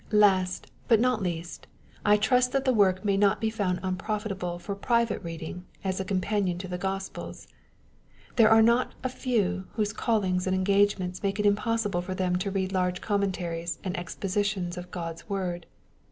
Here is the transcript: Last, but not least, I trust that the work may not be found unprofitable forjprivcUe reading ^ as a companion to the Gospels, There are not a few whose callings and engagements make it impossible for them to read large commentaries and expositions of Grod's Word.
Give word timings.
Last, 0.13 0.71
but 0.87 0.99
not 0.99 1.21
least, 1.21 1.67
I 2.03 2.17
trust 2.17 2.53
that 2.53 2.65
the 2.65 2.73
work 2.73 3.05
may 3.05 3.17
not 3.17 3.39
be 3.39 3.51
found 3.51 3.79
unprofitable 3.83 4.57
forjprivcUe 4.57 5.23
reading 5.23 5.55
^ 5.55 5.63
as 5.83 5.99
a 5.99 6.03
companion 6.03 6.57
to 6.57 6.67
the 6.67 6.79
Gospels, 6.79 7.47
There 8.35 8.49
are 8.49 8.63
not 8.63 8.95
a 9.03 9.09
few 9.09 9.67
whose 9.73 9.93
callings 9.93 10.47
and 10.47 10.55
engagements 10.55 11.21
make 11.21 11.39
it 11.39 11.45
impossible 11.45 12.01
for 12.01 12.15
them 12.15 12.37
to 12.37 12.49
read 12.49 12.71
large 12.71 12.99
commentaries 12.99 13.77
and 13.83 13.95
expositions 13.95 14.75
of 14.75 14.89
Grod's 14.89 15.29
Word. 15.29 15.67